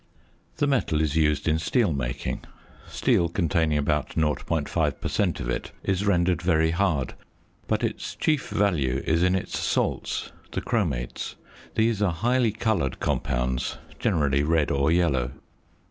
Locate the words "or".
14.71-14.91